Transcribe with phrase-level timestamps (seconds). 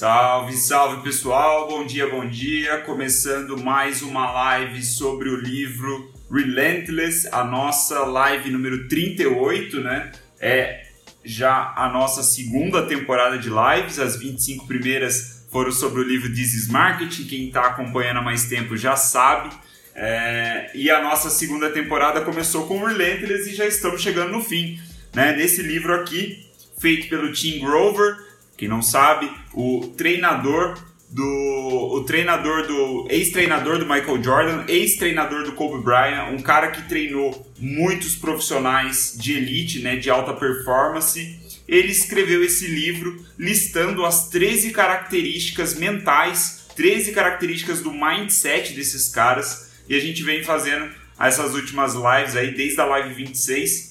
[0.00, 2.78] Salve, salve pessoal, bom dia, bom dia.
[2.78, 10.10] Começando mais uma live sobre o livro Relentless, a nossa live número 38, né?
[10.40, 10.86] É
[11.22, 16.54] já a nossa segunda temporada de lives, as 25 primeiras foram sobre o livro This
[16.54, 19.54] is Marketing, quem está acompanhando há mais tempo já sabe.
[19.94, 24.80] É, e a nossa segunda temporada começou com Relentless e já estamos chegando no fim.
[25.14, 25.36] Né?
[25.36, 26.48] Nesse livro aqui,
[26.78, 28.29] feito pelo Tim Grover,
[28.60, 30.78] quem não sabe, o treinador
[31.08, 31.24] do
[31.94, 37.50] o treinador do ex-treinador do Michael Jordan, ex-treinador do Kobe Bryant, um cara que treinou
[37.58, 41.40] muitos profissionais de elite, né, de alta performance.
[41.66, 49.72] Ele escreveu esse livro listando as 13 características mentais, 13 características do mindset desses caras,
[49.88, 53.89] e a gente vem fazendo essas últimas lives aí desde a live 26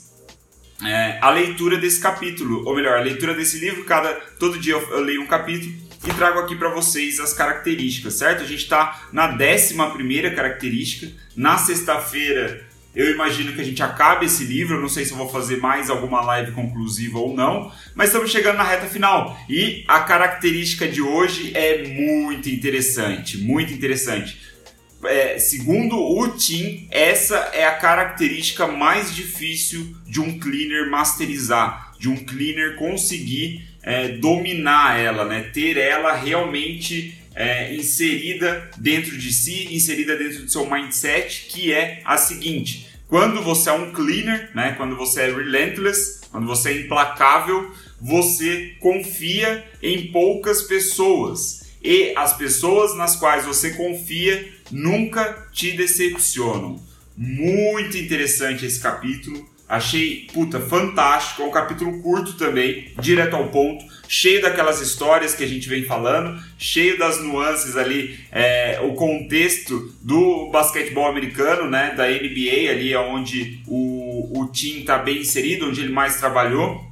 [0.85, 3.83] é, a leitura desse capítulo, ou melhor, a leitura desse livro.
[3.83, 5.73] Cada todo dia eu, eu leio um capítulo
[6.08, 8.44] e trago aqui para vocês as características, certo?
[8.44, 11.11] A gente está na décima primeira característica.
[11.36, 14.81] Na sexta-feira eu imagino que a gente acabe esse livro.
[14.81, 18.64] Não sei se vou fazer mais alguma live conclusiva ou não, mas estamos chegando na
[18.64, 19.38] reta final.
[19.49, 24.49] E a característica de hoje é muito interessante, muito interessante
[25.03, 32.09] é, segundo o Tim, essa é a característica mais difícil de um cleaner masterizar, de
[32.09, 35.50] um cleaner conseguir é, dominar ela, né?
[35.53, 42.02] ter ela realmente é, inserida dentro de si, inserida dentro do seu mindset, que é
[42.03, 44.73] a seguinte: quando você é um cleaner, né?
[44.77, 52.35] quando você é relentless, quando você é implacável, você confia em poucas pessoas e as
[52.35, 56.80] pessoas nas quais você confia nunca te decepcionam.
[57.16, 59.47] Muito interessante esse capítulo.
[59.67, 61.44] Achei, puta, fantástico.
[61.44, 65.83] É um capítulo curto também, direto ao ponto, cheio daquelas histórias que a gente vem
[65.83, 72.95] falando, cheio das nuances ali, é, o contexto do basquetebol americano, né, da NBA, ali
[72.95, 76.83] onde o, o time está bem inserido, onde ele mais trabalhou.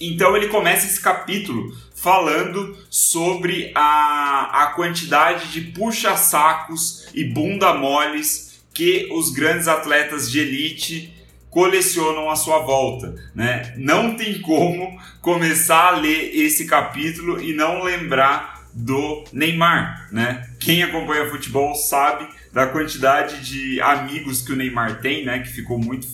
[0.00, 8.62] Então ele começa esse capítulo falando sobre a, a quantidade de puxa-sacos e bunda moles
[8.72, 11.14] que os grandes atletas de elite
[11.50, 13.74] colecionam à sua volta, né?
[13.76, 20.48] Não tem como começar a ler esse capítulo e não lembrar do Neymar, né?
[20.58, 25.38] Quem acompanha futebol sabe da quantidade de amigos que o Neymar tem, né?
[25.40, 26.06] Que ficou muito.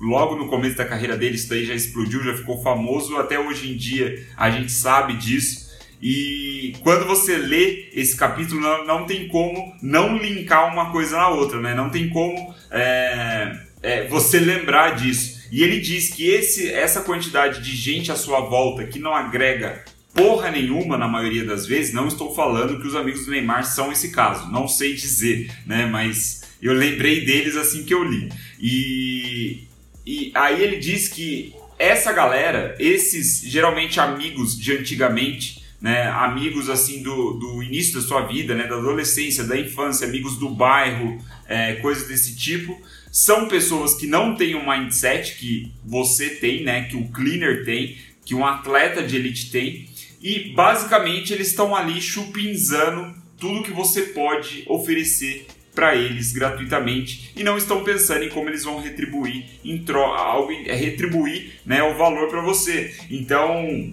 [0.00, 3.16] Logo no começo da carreira dele, isso daí já explodiu, já ficou famoso.
[3.16, 5.70] Até hoje em dia a gente sabe disso.
[6.00, 11.28] E quando você lê esse capítulo, não, não tem como não linkar uma coisa na
[11.28, 11.74] outra, né?
[11.74, 15.42] Não tem como é, é, você lembrar disso.
[15.52, 19.84] E ele diz que esse, essa quantidade de gente à sua volta que não agrega
[20.14, 21.92] porra nenhuma na maioria das vezes.
[21.92, 25.86] Não estou falando que os amigos do Neymar são esse caso, não sei dizer, né?
[25.86, 28.28] Mas eu lembrei deles assim que eu li.
[28.60, 29.64] E,
[30.06, 37.02] e aí ele diz que essa galera, esses geralmente amigos de antigamente, né, amigos assim
[37.02, 41.18] do, do início da sua vida, né, da adolescência, da infância, amigos do bairro,
[41.48, 42.80] é, coisas desse tipo,
[43.10, 47.96] são pessoas que não têm um mindset que você tem, né, que o cleaner tem,
[48.24, 49.88] que um atleta de elite tem,
[50.22, 57.42] e basicamente eles estão ali chupinzando tudo que você pode oferecer para eles gratuitamente e
[57.42, 62.28] não estão pensando em como eles vão retribuir em algo é retribuir né, o valor
[62.28, 62.94] para você.
[63.10, 63.90] Então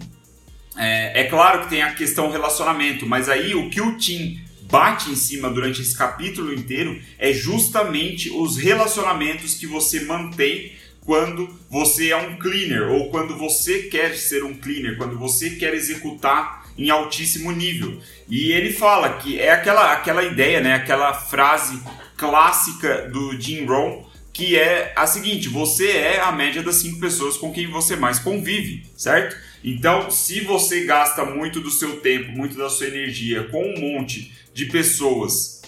[0.76, 4.40] é, é, claro que tem a questão relacionamento, mas aí o que o Tim
[4.70, 10.72] bate em cima durante esse capítulo inteiro é justamente os relacionamentos que você mantém
[11.10, 15.74] quando você é um cleaner ou quando você quer ser um cleaner, quando você quer
[15.74, 18.00] executar em altíssimo nível.
[18.28, 21.82] E ele fala que é aquela, aquela ideia, né, aquela frase
[22.16, 27.36] clássica do Jim Rohn, que é a seguinte: você é a média das cinco pessoas
[27.36, 29.36] com quem você mais convive, certo?
[29.64, 34.32] Então, se você gasta muito do seu tempo, muito da sua energia com um monte
[34.54, 35.60] de pessoas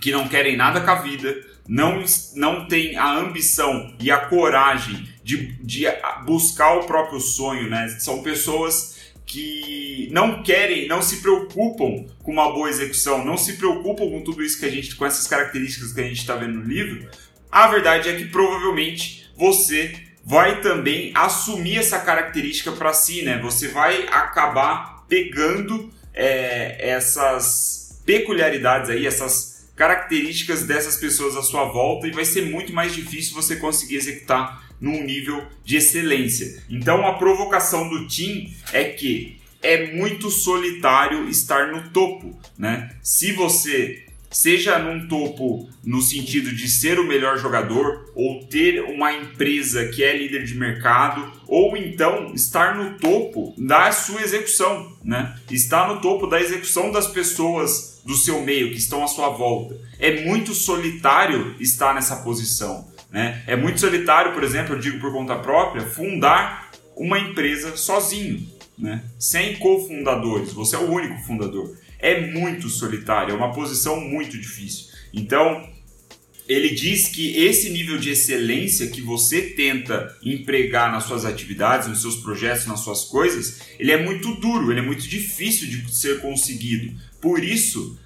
[0.00, 2.02] que não querem nada com a vida, não,
[2.34, 5.84] não tem a ambição e a coragem de, de
[6.24, 7.88] buscar o próprio sonho, né?
[8.00, 14.08] São pessoas que não querem, não se preocupam com uma boa execução, não se preocupam
[14.08, 16.64] com tudo isso que a gente, com essas características que a gente está vendo no
[16.64, 17.06] livro.
[17.52, 19.94] A verdade é que provavelmente você
[20.24, 23.38] vai também assumir essa característica para si, né?
[23.42, 32.08] Você vai acabar pegando é, essas peculiaridades aí, essas características dessas pessoas à sua volta
[32.08, 36.62] e vai ser muito mais difícil você conseguir executar num nível de excelência.
[36.68, 42.90] Então a provocação do Tim é que é muito solitário estar no topo, né?
[43.02, 49.12] Se você seja num topo no sentido de ser o melhor jogador ou ter uma
[49.12, 55.34] empresa que é líder de mercado ou então estar no topo da sua execução, né?
[55.50, 59.76] Estar no topo da execução das pessoas do seu meio que estão à sua volta.
[59.98, 63.42] É muito solitário estar nessa posição, né?
[63.46, 68.46] É muito solitário, por exemplo, eu digo por conta própria, fundar uma empresa sozinho,
[68.78, 69.02] né?
[69.18, 74.86] Sem cofundadores, você é o único fundador é muito solitário, é uma posição muito difícil.
[75.12, 75.68] Então,
[76.48, 82.00] ele diz que esse nível de excelência que você tenta empregar nas suas atividades, nos
[82.00, 86.20] seus projetos, nas suas coisas, ele é muito duro, ele é muito difícil de ser
[86.20, 86.98] conseguido.
[87.20, 87.98] Por isso,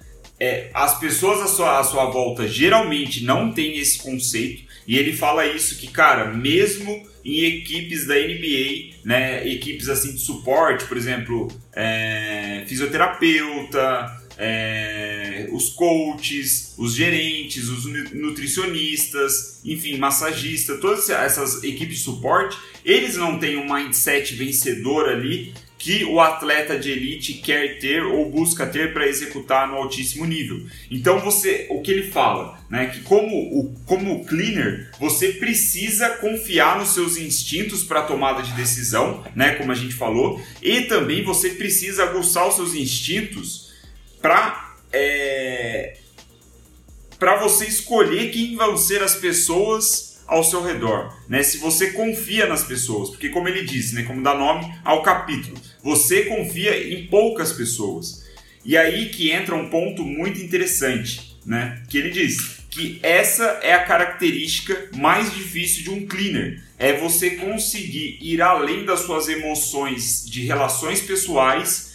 [0.43, 5.13] é, as pessoas à sua, à sua volta geralmente não têm esse conceito, e ele
[5.13, 10.97] fala isso que, cara, mesmo em equipes da NBA, né, equipes assim de suporte, por
[10.97, 21.99] exemplo, é, fisioterapeuta, é, os coaches, os gerentes, os nutricionistas, enfim, massagista, todas essas equipes
[21.99, 25.53] de suporte, eles não têm um mindset vencedor ali
[25.83, 30.65] que o atleta de elite quer ter ou busca ter para executar no altíssimo nível.
[30.89, 36.79] Então você, o que ele fala, né, que como o como cleaner, você precisa confiar
[36.79, 41.49] nos seus instintos para tomada de decisão, né, como a gente falou, e também você
[41.49, 43.73] precisa aguçar os seus instintos
[44.21, 45.97] para é,
[47.19, 51.43] para você escolher quem vão ser as pessoas ao seu redor, né?
[51.43, 55.55] Se você confia nas pessoas, porque como ele disse, né, como dá nome ao capítulo,
[55.83, 58.23] você confia em poucas pessoas.
[58.65, 61.83] E aí que entra um ponto muito interessante, né?
[61.89, 67.31] Que ele diz que essa é a característica mais difícil de um cleaner, é você
[67.31, 71.93] conseguir ir além das suas emoções de relações pessoais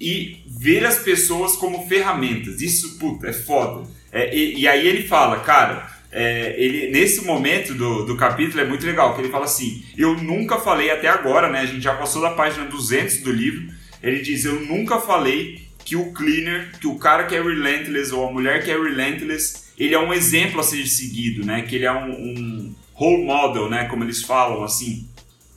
[0.00, 2.62] e ver as pessoas como ferramentas.
[2.62, 3.88] Isso, puta, é foda.
[4.10, 8.64] É, e, e aí ele fala, cara, é, ele, nesse momento do, do capítulo é
[8.64, 11.94] muito legal, que ele fala assim, eu nunca falei até agora, né, a gente já
[11.94, 13.68] passou da página 200 do livro,
[14.02, 18.26] ele diz, eu nunca falei que o cleaner, que o cara que é relentless ou
[18.26, 21.84] a mulher que é relentless, ele é um exemplo a ser seguido, né, que ele
[21.84, 25.06] é um, um role model, né, como eles falam, assim,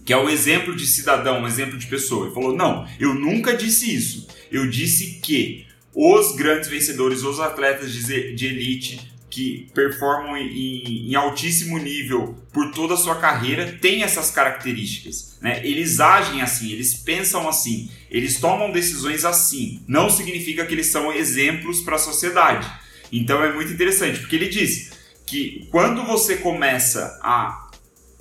[0.05, 2.25] que é o exemplo de cidadão, um exemplo de pessoa.
[2.25, 5.65] Ele falou, não, eu nunca disse isso, eu disse que
[5.95, 9.09] os grandes vencedores, os atletas de elite,
[9.39, 15.37] que performam em, em, altíssimo nível por toda a sua carreira têm essas características.
[15.41, 15.65] Né?
[15.65, 19.81] Eles agem assim, eles pensam assim, eles tomam decisões assim.
[19.87, 22.69] Não significa que eles são exemplos para a sociedade.
[23.13, 24.91] Então é muito interessante, porque ele diz
[25.25, 27.69] que quando você começa a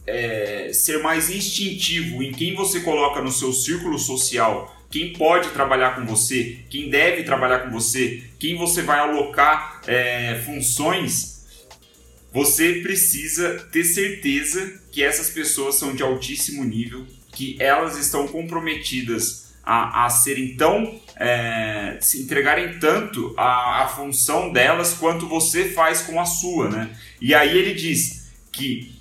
[0.07, 5.97] é, ser mais instintivo em quem você coloca no seu círculo social quem pode trabalhar
[5.97, 11.39] com você, quem deve trabalhar com você, quem você vai alocar é, funções,
[12.33, 19.55] você precisa ter certeza que essas pessoas são de altíssimo nível, que elas estão comprometidas
[19.63, 21.01] a, a serem tão.
[21.21, 26.97] É, se entregarem tanto a, a função delas quanto você faz com a sua, né?
[27.21, 28.93] E aí ele diz que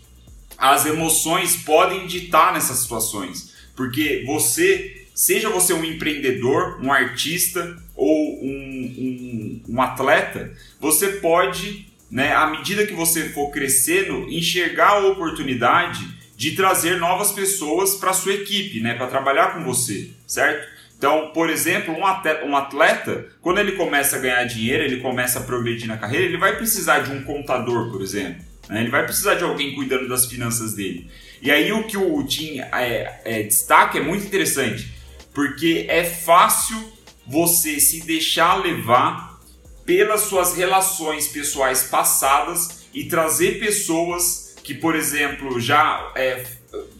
[0.57, 8.39] as emoções podem ditar nessas situações, porque você seja você um empreendedor, um artista ou
[8.39, 15.07] um, um, um atleta, você pode, né, à medida que você for crescendo, enxergar a
[15.07, 16.07] oportunidade
[16.37, 20.67] de trazer novas pessoas para sua equipe, né, para trabalhar com você, certo?
[20.95, 25.39] Então, por exemplo, um atleta, um atleta, quando ele começa a ganhar dinheiro, ele começa
[25.39, 28.45] a progredir na carreira, ele vai precisar de um contador, por exemplo.
[28.69, 28.81] Né?
[28.81, 31.09] Ele vai precisar de alguém cuidando das finanças dele.
[31.41, 34.96] E aí o que o Tim é, é, destaca é muito interessante
[35.37, 36.75] porque é fácil
[37.23, 39.39] você se deixar levar
[39.85, 46.43] pelas suas relações pessoais passadas e trazer pessoas que, por exemplo, já é,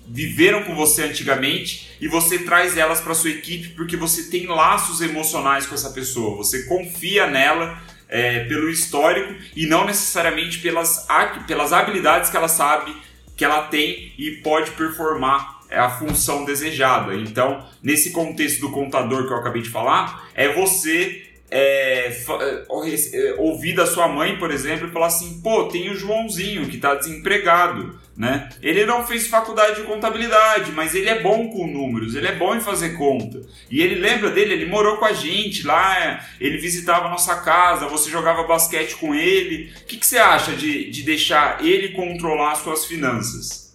[0.06, 5.02] viveram com você antigamente e você traz elas para sua equipe porque você tem laços
[5.02, 11.08] emocionais com essa pessoa, você confia nela é, pelo histórico e não necessariamente pelas,
[11.48, 12.96] pelas habilidades que ela sabe
[13.36, 17.16] que ela tem e pode performar a função desejada.
[17.16, 22.66] Então, nesse contexto do contador que eu acabei de falar, é você é, é,
[23.14, 26.76] é, ouvir da sua mãe, por exemplo, e falar assim: pô, tem o Joãozinho que
[26.76, 28.50] está desempregado, né?
[28.62, 32.54] Ele não fez faculdade de contabilidade, mas ele é bom com números, ele é bom
[32.54, 33.42] em fazer conta.
[33.72, 37.88] E ele lembra dele, ele morou com a gente lá, ele visitava a nossa casa,
[37.88, 39.72] você jogava basquete com ele.
[39.84, 43.67] O que, que você acha de, de deixar ele controlar as suas finanças?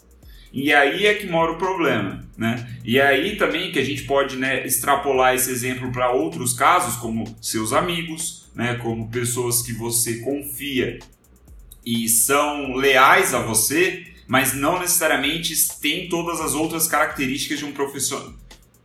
[0.53, 2.69] E aí é que mora o problema, né?
[2.85, 7.25] E aí também que a gente pode né, extrapolar esse exemplo para outros casos, como
[7.41, 10.99] seus amigos, né, como pessoas que você confia
[11.85, 17.73] e são leais a você, mas não necessariamente têm todas as outras características de um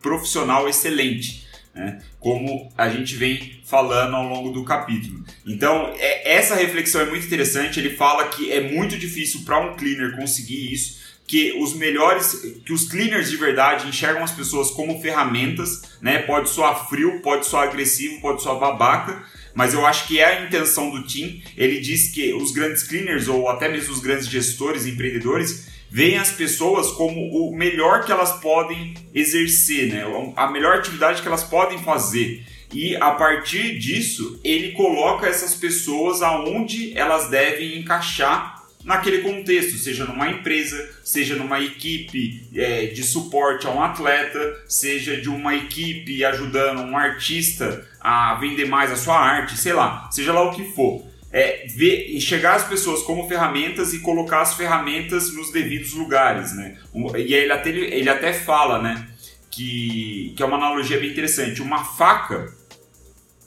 [0.01, 1.47] profissional excelente
[1.77, 1.99] né?
[2.19, 5.23] como a gente vem falando ao longo do capítulo.
[5.45, 7.79] Então, é, essa reflexão é muito interessante.
[7.79, 12.71] Ele fala que é muito difícil para um cleaner conseguir isso, que os melhores, que
[12.71, 16.19] os cleaners de verdade enxergam as pessoas como ferramentas, né?
[16.19, 19.21] Pode soar frio, pode soar agressivo, pode soar babaca,
[19.53, 21.43] mas eu acho que é a intenção do Tim.
[21.57, 26.31] Ele diz que os grandes cleaners ou até mesmo os grandes gestores, empreendedores, veem as
[26.31, 30.03] pessoas como o melhor que elas podem exercer, né?
[30.35, 32.45] a melhor atividade que elas podem fazer.
[32.73, 38.56] E a partir disso, ele coloca essas pessoas aonde elas devem encaixar
[38.87, 45.21] naquele contexto, seja numa empresa, seja numa equipe é, de suporte a um atleta, seja
[45.21, 50.33] de uma equipe ajudando um artista a vender mais a sua arte, sei lá, seja
[50.33, 55.33] lá o que for é, ver, enxergar as pessoas como ferramentas e colocar as ferramentas
[55.33, 56.77] nos devidos lugares, né?
[57.17, 59.07] E ele até, ele até fala, né,
[59.51, 61.61] que, que é uma analogia bem interessante.
[61.61, 62.53] Uma faca,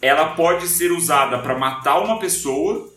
[0.01, 2.93] ela pode ser usada para matar uma pessoa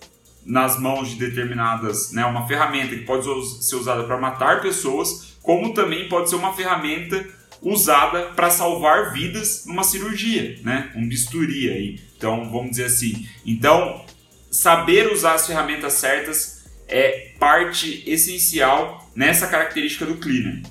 [0.45, 3.25] nas mãos de determinadas, né, uma ferramenta que pode
[3.63, 7.25] ser usada para matar pessoas, como também pode ser uma ferramenta
[7.61, 11.99] usada para salvar vidas numa cirurgia, né, um bisturi aí.
[12.17, 13.27] Então, vamos dizer assim.
[13.45, 14.05] Então,
[14.51, 20.61] saber usar as ferramentas certas é parte essencial nessa característica do cleaner.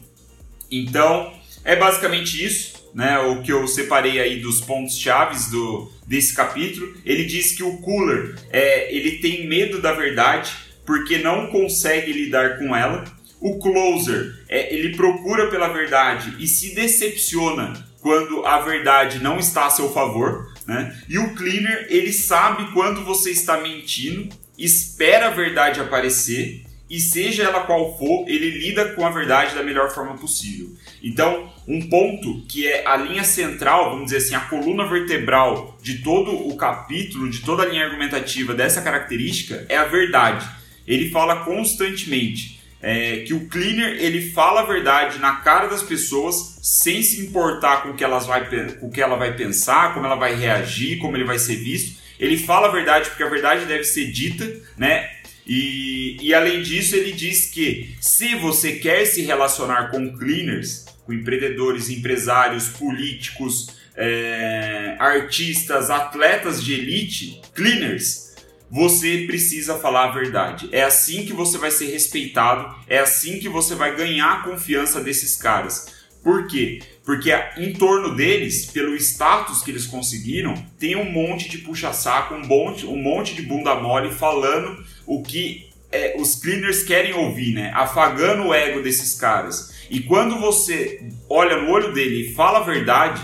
[0.71, 1.33] Então,
[1.65, 6.95] é basicamente isso, né, o que eu separei aí dos pontos chaves do desse capítulo.
[7.05, 10.53] Ele diz que o cooler é, ele tem medo da verdade
[10.85, 13.05] porque não consegue lidar com ela.
[13.41, 19.67] O closer é, ele procura pela verdade e se decepciona quando a verdade não está
[19.67, 20.53] a seu favor.
[20.67, 20.97] Né?
[21.09, 27.45] E o cleaner, ele sabe quando você está mentindo, espera a verdade aparecer e seja
[27.45, 30.71] ela qual for, ele lida com a verdade da melhor forma possível.
[31.03, 35.99] Então, um ponto que é a linha central, vamos dizer assim, a coluna vertebral de
[35.99, 40.49] todo o capítulo, de toda a linha argumentativa dessa característica é a verdade.
[40.87, 46.59] Ele fala constantemente é, que o cleaner ele fala a verdade na cara das pessoas
[46.63, 50.07] sem se importar com o que, elas vai, com o que ela vai pensar, como
[50.07, 52.01] ela vai reagir, como ele vai ser visto.
[52.19, 55.11] Ele fala a verdade porque a verdade deve ser dita, né?
[55.47, 61.13] E, e além disso, ele diz que se você quer se relacionar com cleaners, com
[61.13, 68.33] empreendedores, empresários, políticos, é, artistas, atletas de elite, cleaners,
[68.71, 70.69] você precisa falar a verdade.
[70.73, 75.01] É assim que você vai ser respeitado, é assim que você vai ganhar a confiança
[75.01, 76.03] desses caras.
[76.23, 76.81] Por quê?
[77.05, 82.47] Porque em torno deles, pelo status que eles conseguiram, tem um monte de puxa-saco, um
[82.47, 87.71] monte, um monte de bunda mole falando o que é, os cleaners querem ouvir, né?
[87.75, 89.82] Afagando o ego desses caras.
[89.93, 93.21] E quando você olha no olho dele e fala a verdade,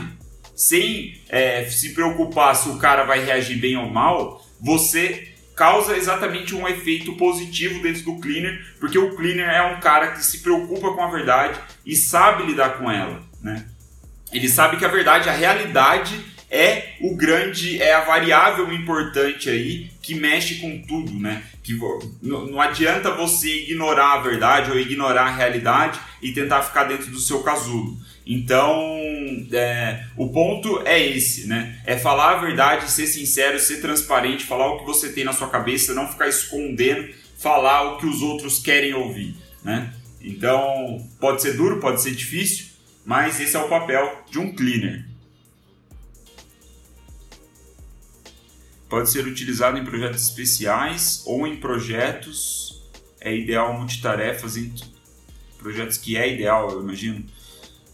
[0.55, 6.55] sem é, se preocupar se o cara vai reagir bem ou mal, você causa exatamente
[6.55, 10.93] um efeito positivo dentro do cleaner, porque o cleaner é um cara que se preocupa
[10.93, 13.65] com a verdade e sabe lidar com ela, né?
[14.31, 19.91] Ele sabe que a verdade, a realidade é o grande, é a variável importante aí
[20.01, 21.43] que mexe com tudo, né?
[21.63, 21.79] Que
[22.23, 27.19] não adianta você ignorar a verdade ou ignorar a realidade e tentar ficar dentro do
[27.19, 27.97] seu casulo.
[28.27, 28.79] Então,
[29.53, 31.79] é, o ponto é esse, né?
[31.85, 35.49] É falar a verdade, ser sincero, ser transparente, falar o que você tem na sua
[35.49, 39.93] cabeça, não ficar escondendo, falar o que os outros querem ouvir, né?
[40.21, 42.67] Então, pode ser duro, pode ser difícil,
[43.05, 45.05] mas esse é o papel de um cleaner.
[48.89, 52.69] Pode ser utilizado em projetos especiais ou em projetos
[53.21, 54.73] é ideal multitarefas em
[55.59, 57.25] projetos que é ideal, eu imagino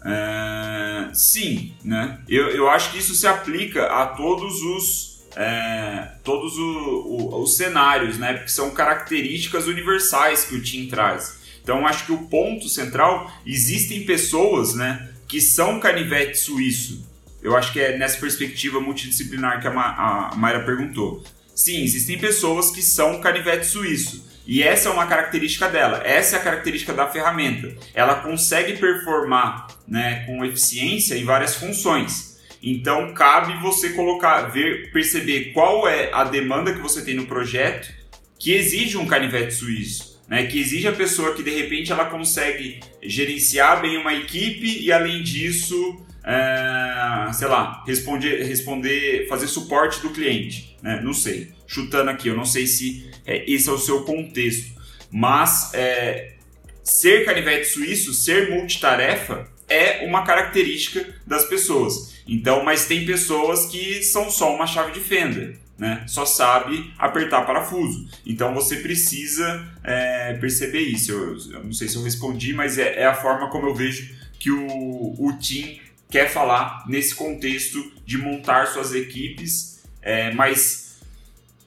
[0.04, 2.20] é, sim, né?
[2.28, 7.56] Eu, eu acho que isso se aplica a todos os é, todos o, o, os
[7.56, 8.34] cenários, né?
[8.34, 11.40] Porque são características universais que o Tim traz.
[11.62, 15.10] Então acho que o ponto central existem pessoas, né?
[15.26, 17.08] Que são canivete suíço.
[17.44, 21.22] Eu acho que é nessa perspectiva multidisciplinar que a, Ma, a Mayra perguntou.
[21.54, 24.32] Sim, existem pessoas que são canivete suíço.
[24.46, 27.74] E essa é uma característica dela, essa é a característica da ferramenta.
[27.94, 32.42] Ela consegue performar né, com eficiência em várias funções.
[32.62, 37.92] Então cabe você colocar, ver, perceber qual é a demanda que você tem no projeto
[38.38, 40.14] que exige um canivete suíço.
[40.26, 44.90] né, que exige a pessoa que de repente ela consegue gerenciar bem uma equipe e
[44.90, 51.00] além disso, é, sei lá, responder, responder, fazer suporte do cliente, né?
[51.02, 54.72] Não sei, chutando aqui, eu não sei se é, esse é o seu contexto,
[55.10, 56.34] mas é,
[56.82, 62.14] ser canivete suíço, ser multitarefa é uma característica das pessoas.
[62.26, 66.04] Então, mas tem pessoas que são só uma chave de fenda né?
[66.06, 68.08] Só sabe apertar parafuso.
[68.24, 71.12] Então você precisa é, perceber isso.
[71.12, 74.14] Eu, eu, não sei se eu respondi, mas é, é, a forma como eu vejo
[74.38, 75.80] que o, o Tim
[76.14, 81.00] quer falar nesse contexto de montar suas equipes, é, mas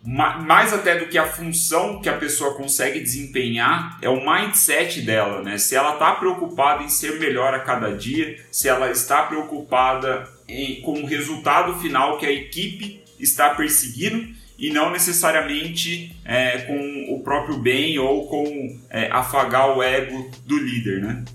[0.06, 5.42] mais até do que a função que a pessoa consegue desempenhar é o mindset dela,
[5.42, 5.58] né?
[5.58, 10.80] Se ela está preocupada em ser melhor a cada dia, se ela está preocupada em,
[10.80, 17.20] com o resultado final que a equipe está perseguindo e não necessariamente é, com o
[17.22, 21.26] próprio bem ou com é, afagar o ego do líder, né?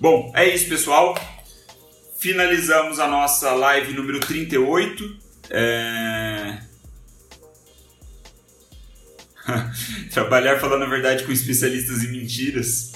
[0.00, 1.14] Bom, é isso, pessoal.
[2.18, 5.16] Finalizamos a nossa live número 38.
[5.50, 6.58] É...
[10.12, 12.92] Trabalhar falando a verdade com especialistas em mentiras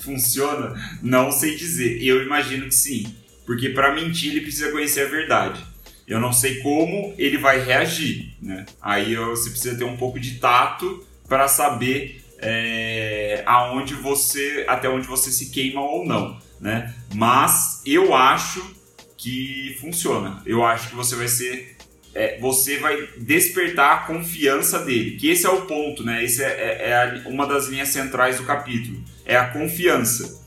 [0.00, 0.74] funciona?
[1.02, 2.02] Não sei dizer.
[2.02, 3.14] Eu imagino que sim.
[3.44, 5.74] Porque para mentir ele precisa conhecer a verdade
[6.06, 8.66] eu não sei como ele vai reagir, né?
[8.80, 15.06] Aí você precisa ter um pouco de tato para saber é, aonde você, até onde
[15.06, 16.94] você se queima ou não, né?
[17.14, 18.74] Mas eu acho
[19.18, 20.42] que funciona.
[20.46, 21.76] Eu acho que você vai ser,
[22.14, 25.18] é, você vai despertar a confiança dele.
[25.18, 26.24] Que esse é o ponto, né?
[26.24, 29.04] Esse é, é, é uma das linhas centrais do capítulo.
[29.26, 30.42] É a confiança.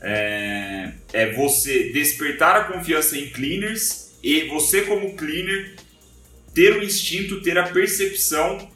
[0.00, 5.76] É, é você despertar a confiança em cleaners e você como cleaner
[6.52, 8.68] ter o instinto, ter a percepção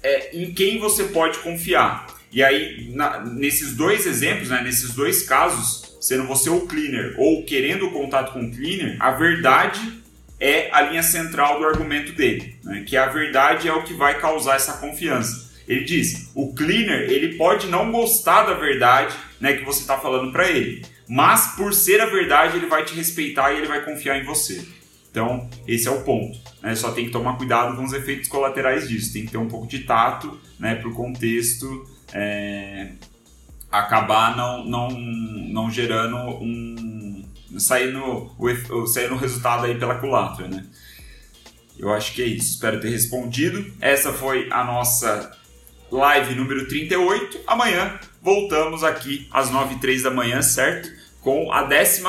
[0.00, 2.19] é, em quem você pode confiar.
[2.32, 7.44] E aí, na, nesses dois exemplos, né, nesses dois casos, sendo você o cleaner ou
[7.44, 10.00] querendo o contato com o cleaner, a verdade
[10.38, 14.18] é a linha central do argumento dele, né, que a verdade é o que vai
[14.18, 15.50] causar essa confiança.
[15.66, 20.32] Ele diz, o cleaner ele pode não gostar da verdade né, que você está falando
[20.32, 24.18] para ele, mas por ser a verdade ele vai te respeitar e ele vai confiar
[24.18, 24.64] em você.
[25.10, 26.38] Então, esse é o ponto.
[26.62, 26.74] Né?
[26.76, 29.12] Só tem que tomar cuidado com os efeitos colaterais disso.
[29.12, 32.92] Tem que ter um pouco de tato né, para o contexto é,
[33.70, 37.24] acabar não, não, não gerando um.
[37.58, 40.48] saindo o, saindo resultado aí pela culatra.
[40.48, 40.64] Né?
[41.78, 42.50] Eu acho que é isso.
[42.50, 43.64] Espero ter respondido.
[43.80, 45.36] Essa foi a nossa
[45.90, 47.40] live número 38.
[47.46, 50.90] Amanhã voltamos aqui às 9 h 03 da manhã, certo?
[51.20, 52.02] Com a 12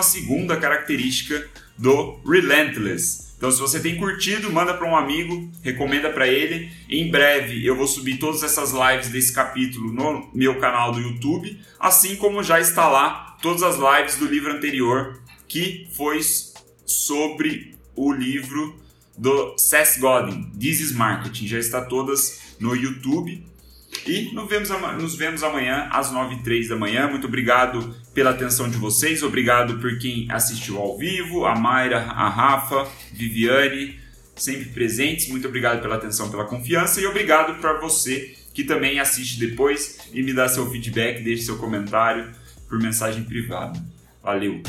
[0.60, 3.31] característica do Relentless.
[3.42, 6.72] Então, se você tem curtido, manda para um amigo, recomenda para ele.
[6.88, 11.60] Em breve eu vou subir todas essas lives desse capítulo no meu canal do YouTube,
[11.80, 16.20] assim como já está lá todas as lives do livro anterior, que foi
[16.86, 18.80] sobre o livro
[19.18, 21.48] do Seth Godin, This is Marketing.
[21.48, 23.44] Já está todas no YouTube.
[24.06, 27.08] E nos vemos, nos vemos amanhã às 9h03 da manhã.
[27.08, 32.30] Muito obrigado pela atenção de vocês, obrigado por quem assistiu ao vivo, a Mayra, a
[32.30, 34.00] Rafa, Viviane,
[34.36, 35.30] sempre presentes.
[35.30, 40.22] Muito obrigado pela atenção, pela confiança e obrigado para você que também assiste depois e
[40.22, 42.32] me dá seu feedback, deixe seu comentário
[42.68, 43.82] por mensagem privada.
[44.22, 44.62] Valeu!